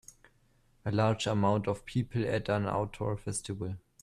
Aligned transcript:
A 0.83 0.91
large 0.91 1.27
amount 1.27 1.67
of 1.67 1.85
people 1.85 2.25
at 2.27 2.49
an 2.49 2.65
outdoor 2.65 3.15
festival. 3.17 3.75